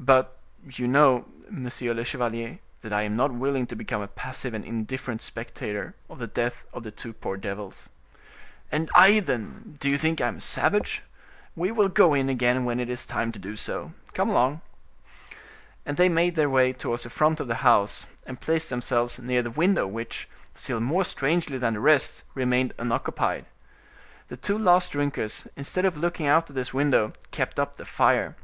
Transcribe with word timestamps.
"But 0.00 0.38
you 0.66 0.88
know, 0.88 1.26
monsieur 1.50 1.92
le 1.92 2.02
chevalier, 2.02 2.60
that 2.80 2.94
I 2.94 3.02
am 3.02 3.14
not 3.14 3.30
willing 3.34 3.66
to 3.66 3.76
become 3.76 4.00
a 4.00 4.08
passive 4.08 4.54
and 4.54 4.64
indifferent 4.64 5.20
spectator 5.20 5.94
of 6.08 6.18
the 6.18 6.26
death 6.26 6.64
of 6.72 6.82
the 6.82 6.90
two 6.90 7.12
poor 7.12 7.36
devils." 7.36 7.90
"And 8.72 8.88
I, 8.94 9.20
then—do 9.20 9.90
you 9.90 9.98
think 9.98 10.18
I 10.22 10.28
am 10.28 10.36
a 10.36 10.40
savage? 10.40 11.02
We 11.54 11.70
will 11.72 11.90
go 11.90 12.14
in 12.14 12.30
again, 12.30 12.64
when 12.64 12.80
it 12.80 12.88
is 12.88 13.04
time 13.04 13.32
to 13.32 13.38
do 13.38 13.54
so. 13.54 13.92
Come 14.14 14.30
along!" 14.30 14.62
And 15.84 15.98
they 15.98 16.08
made 16.08 16.36
their 16.36 16.48
way 16.48 16.72
towards 16.72 17.02
the 17.02 17.10
front 17.10 17.38
of 17.38 17.46
the 17.46 17.56
house, 17.56 18.06
and 18.24 18.40
placed 18.40 18.70
themselves 18.70 19.18
near 19.18 19.42
the 19.42 19.50
window 19.50 19.86
which, 19.86 20.26
still 20.54 20.80
more 20.80 21.04
strangely 21.04 21.58
than 21.58 21.74
the 21.74 21.80
rest, 21.80 22.24
remained 22.32 22.72
unoccupied. 22.78 23.44
The 24.28 24.38
two 24.38 24.56
last 24.56 24.92
drinkers, 24.92 25.46
instead 25.54 25.84
of 25.84 25.98
looking 25.98 26.26
out 26.26 26.48
at 26.48 26.56
this 26.56 26.72
window, 26.72 27.12
kept 27.30 27.60
up 27.60 27.76
the 27.76 27.84
fire. 27.84 28.36